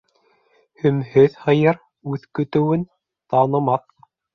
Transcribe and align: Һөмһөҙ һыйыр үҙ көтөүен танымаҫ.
Һөмһөҙ 0.83 1.37
һыйыр 1.43 1.79
үҙ 2.15 2.29
көтөүен 2.41 2.91
танымаҫ. 3.33 3.91